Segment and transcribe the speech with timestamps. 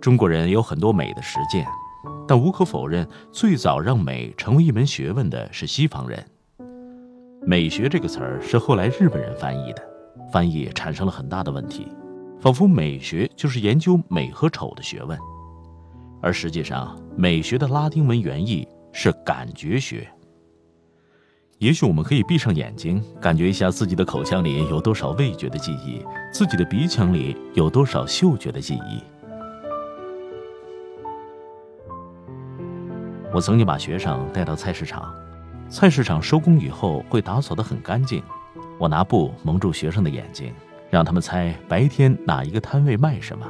[0.00, 1.66] 中国人有很多美的实践，
[2.26, 6.24] 但无可否认，最早让美成为一门学问的是西方人。
[7.44, 9.82] 美学这个词儿是后来日本人翻译的，
[10.32, 11.88] 翻译产生了很大的问题，
[12.40, 15.18] 仿佛美学就是研究美和丑的学问，
[16.22, 20.08] 而实际上，美学的拉丁文原意是感觉学。
[21.58, 29.02] 也许我们可以闭上眼睛，感觉一下自己的口腔里有多少味觉的记忆，自己的鼻腔里有多少嗅觉的记忆。
[33.38, 35.14] 我曾经把学生带到菜市场，
[35.70, 38.20] 菜市场收工以后会打扫得很干净。
[38.80, 40.52] 我拿布蒙住学生的眼睛，
[40.90, 43.46] 让他们猜白天哪一个摊位卖什么。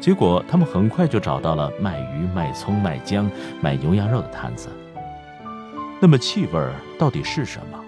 [0.00, 4.70] 结果他们很快就找到了卖鱼、卖葱、卖姜、卖牛羊肉的摊子。
[6.00, 7.78] 那么气味到底是什么？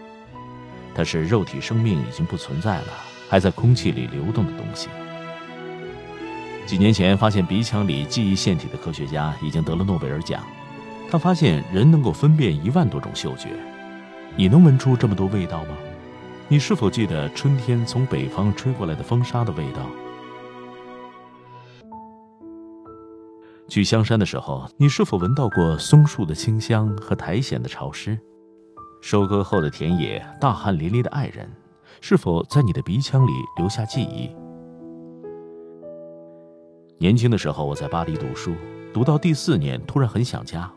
[0.95, 2.89] 它是肉体生命已经不存在了，
[3.31, 4.91] 还在空气里流动的东西。
[6.67, 10.45] 几年前发现鼻腔里记忆腺体的科学家已经得了诺贝尔奖。
[11.15, 13.51] 他发现人能够分辨一万多种嗅觉，
[14.35, 15.77] 你能闻出这么多味道吗？
[16.49, 19.83] 你是否记得春天从北方吹过来的风沙的味道？
[23.69, 28.19] 去香山的时候，你是否闻到过松树的清香和苔藓的潮湿？
[29.01, 31.49] 收割后的田野，大汗淋漓的爱人，
[32.01, 34.35] 是否在你的鼻腔里留下记忆？
[36.99, 38.53] 年轻的时候，我在巴黎读书，
[38.93, 40.69] 读到第四年，突然很想家。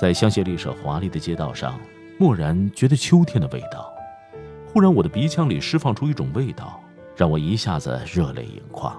[0.00, 1.76] 在香榭丽舍华丽的街道上，
[2.20, 3.92] 蓦然觉得秋天的味道。
[4.72, 6.80] 忽然，我的鼻腔里释放出一种味道，
[7.16, 8.96] 让我一下子热泪盈眶。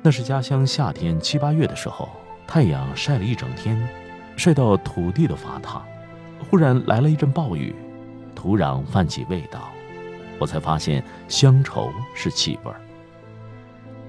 [0.00, 2.08] 那是家乡夏天七八月的时候，
[2.46, 3.86] 太阳晒了一整天，
[4.34, 5.84] 晒到土地都发烫。
[6.48, 7.74] 忽然来了一阵暴雨，
[8.34, 9.70] 土壤泛起味道，
[10.38, 12.80] 我才发现乡愁是气味儿。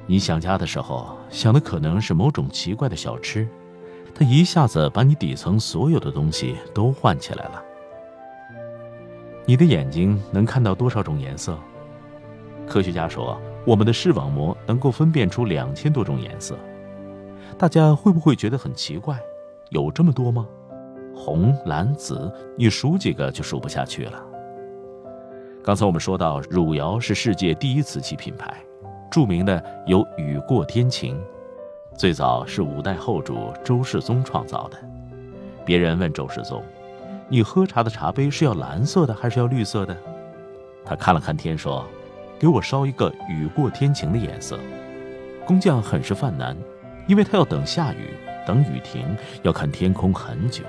[0.05, 3.45] 你想家的时候，想的可能是某种奇怪的小吃。
[4.17, 7.61] 它一下子把你底层所有的东西都唤起来了。
[9.45, 11.59] 你的眼睛能看到多少种颜色？
[12.65, 16.57] 科学家说，我们的视网膜能够分辨出两千多种颜色。
[17.57, 19.19] 大家会不会觉得很奇怪？
[19.69, 20.47] 有这么多吗？
[21.13, 24.23] 红、蓝、紫，你数几个就数不下去了。
[25.61, 28.53] 刚才我们说到，汝窑是世界第一瓷器品牌，
[29.11, 31.21] 著名的有雨过天晴。
[31.97, 34.77] 最早是五代后主周世宗创造的。
[35.63, 36.61] 别人问周世宗
[37.29, 39.95] ：“你喝茶的茶杯是要蓝色的还是要绿色的？”
[40.83, 41.85] 他看了看天，说
[42.37, 44.59] ：“给我烧一个雨过天晴的颜色。”
[45.47, 46.55] 工匠很是犯难，
[47.07, 48.09] 因为他要等下雨，
[48.45, 50.65] 等雨停，要看天空很久，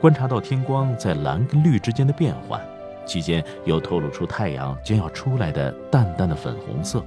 [0.00, 2.60] 观察到天光在蓝跟绿之间的变换，
[3.06, 7.02] 期间又透露出太阳将要出来的淡淡的粉红色。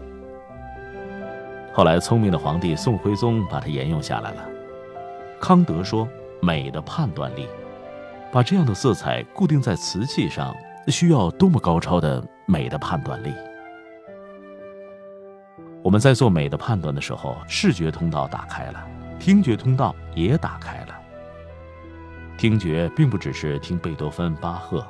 [1.73, 4.45] 后来，聪明的皇帝宋徽宗把它沿用下来了。
[5.39, 6.07] 康德说
[6.41, 7.47] ：“美的判断力，
[8.31, 10.53] 把这样的色彩固定在瓷器上，
[10.87, 13.33] 需要多么高超的美的判断力！”
[15.81, 18.85] 我们在做美的判断的时候，视觉通道打开了，
[19.17, 20.99] 听觉通道也打开了。
[22.37, 24.85] 听觉并不只是听贝多芬、巴赫。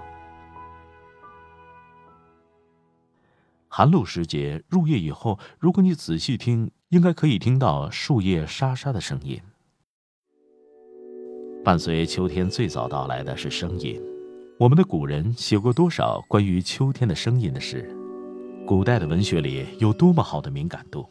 [3.73, 9.39] 寒露时节，入夜以后，如果你仔细听，应该可以听到树叶沙沙的声音。
[11.63, 13.97] 伴随秋天最早到来的是声音。
[14.59, 17.89] 我们的古人写过多少关于秋天的声音的诗？
[18.67, 21.07] 古代的文学里有多么好的敏感度？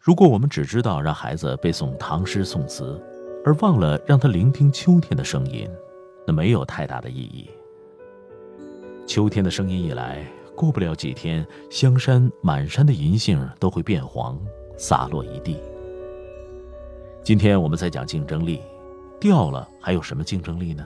[0.00, 3.00] 如果我们只知道让孩子背诵唐诗宋词，
[3.44, 5.70] 而忘了让他聆听秋天的声音，
[6.26, 7.48] 那没有太大的意义。
[9.06, 10.26] 秋天的声音一来。
[10.56, 14.40] 过不了几天，香山满山的银杏都会变黄，
[14.78, 15.58] 洒落一地。
[17.22, 18.62] 今天我们在讲竞争力，
[19.20, 20.84] 掉了还有什么竞争力呢？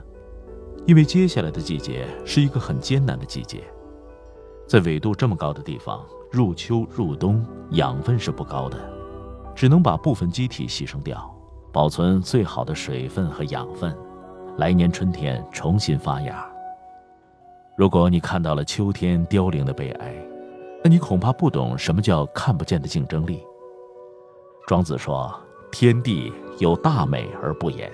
[0.85, 3.63] 因为接下来的季节是一个很艰难的季节，
[4.67, 8.77] 在纬度这么高的地方，入秋入冬养分是不高的，
[9.55, 11.33] 只能把部分机体牺牲掉，
[11.71, 13.95] 保存最好的水分和养分，
[14.57, 16.50] 来年春天重新发芽。
[17.81, 20.13] 如果你看到了秋天凋零的悲哀，
[20.83, 23.43] 那你恐怕不懂什么叫看不见的竞争力。
[24.67, 25.35] 庄子说
[25.73, 27.91] ：“天地有大美而不言，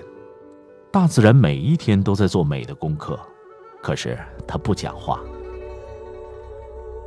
[0.90, 3.18] 大自然每一天都在做美的功课，
[3.80, 5.20] 可是它不讲话。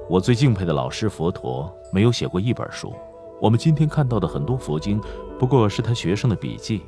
[0.09, 2.95] 我最敬佩的老师佛陀没有写过一本书，
[3.39, 4.99] 我们今天看到的很多佛经
[5.37, 6.81] 不过是他学生的笔记，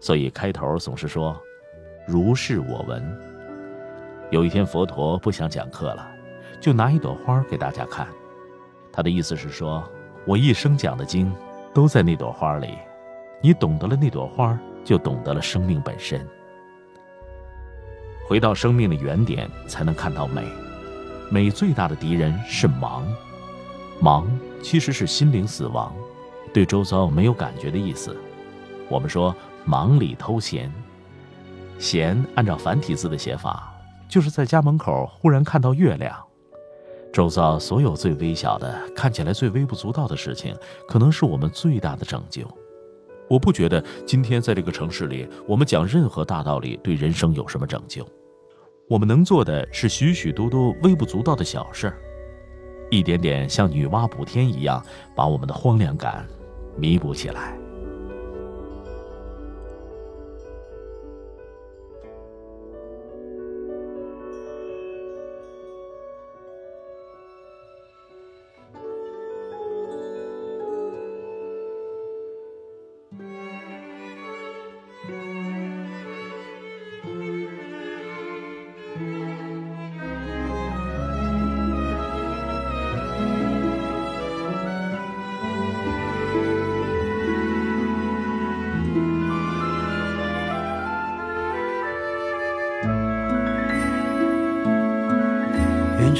[0.00, 1.34] 所以开头总是说
[2.06, 3.02] “如是我闻”。
[4.34, 6.04] 有一天佛陀不想讲课了，
[6.60, 8.08] 就拿一朵花给大家看，
[8.92, 9.88] 他的意思是说，
[10.26, 11.32] 我一生讲的经
[11.72, 12.76] 都在那朵花里。
[13.40, 16.20] 你懂得了那朵花，就懂得了生命本身。
[18.26, 20.42] 回到生命的原点，才能看到美。
[21.30, 23.06] 美最大的敌人是忙，
[24.00, 24.28] 忙
[24.60, 25.94] 其实是心灵死亡，
[26.52, 28.16] 对周遭没有感觉的意思。
[28.88, 29.32] 我们说
[29.64, 30.72] 忙里偷闲，
[31.78, 33.72] 闲按照繁体字的写法，
[34.08, 36.16] 就是在家门口忽然看到月亮。
[37.12, 40.54] 周遭所有最微小的、看起来最微不足道的事情，
[40.88, 42.42] 可能是我们最大的拯救。
[43.28, 48.06] 我不觉得今天在这个城市里，我们讲任何大道理对人生有什么拯救。
[48.88, 51.96] 我们能做的是许许多多微不足道的小事儿，
[52.90, 54.84] 一点点像女娲补天一样，
[55.16, 56.26] 把我们的荒凉感
[56.76, 57.56] 弥补起来。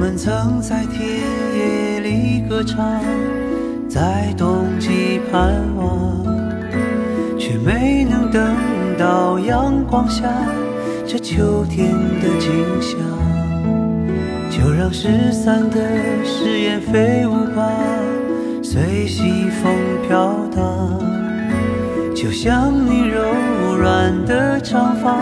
[0.00, 1.20] 我们曾在田
[1.54, 3.02] 野里歌唱，
[3.86, 6.24] 在冬季盼望，
[7.38, 8.42] 却没能等
[8.98, 10.22] 到阳光下
[11.06, 11.92] 这秋天
[12.22, 12.98] 的景象。
[14.48, 15.78] 就让失散的
[16.24, 17.70] 誓言飞舞吧，
[18.62, 19.70] 随西风
[20.08, 20.98] 飘荡。
[22.14, 25.18] 就像你柔软的长发，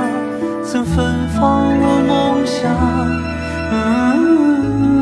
[0.62, 3.18] 曾芬芳我梦想。
[4.68, 4.97] you.